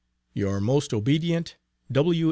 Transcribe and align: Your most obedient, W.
Your 0.33 0.59
most 0.59 0.95
obedient, 0.95 1.57
W. 1.91 2.19